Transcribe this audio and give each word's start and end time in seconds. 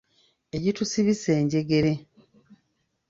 Egitusibisa 0.55 1.31
enjegere. 1.39 1.93